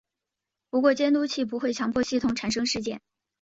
[0.71, 3.01] 不过监督器不会强迫系统产生事件。